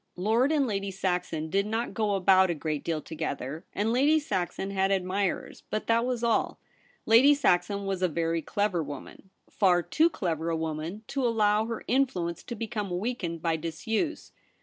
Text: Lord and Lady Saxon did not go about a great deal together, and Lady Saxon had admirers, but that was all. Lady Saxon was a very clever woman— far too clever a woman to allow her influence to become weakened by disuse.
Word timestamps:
Lord 0.15 0.51
and 0.51 0.65
Lady 0.65 0.89
Saxon 0.89 1.51
did 1.51 1.67
not 1.67 1.93
go 1.93 2.15
about 2.15 2.49
a 2.49 2.55
great 2.55 2.83
deal 2.83 3.03
together, 3.03 3.65
and 3.71 3.93
Lady 3.93 4.17
Saxon 4.19 4.71
had 4.71 4.89
admirers, 4.91 5.61
but 5.69 5.85
that 5.85 6.03
was 6.07 6.23
all. 6.23 6.57
Lady 7.05 7.35
Saxon 7.35 7.85
was 7.85 8.01
a 8.01 8.07
very 8.07 8.41
clever 8.41 8.81
woman— 8.81 9.29
far 9.61 9.83
too 9.83 10.09
clever 10.09 10.49
a 10.49 10.57
woman 10.57 11.03
to 11.09 11.23
allow 11.23 11.67
her 11.67 11.85
influence 11.87 12.41
to 12.45 12.55
become 12.55 12.97
weakened 12.97 13.43
by 13.43 13.57
disuse. 13.57 14.31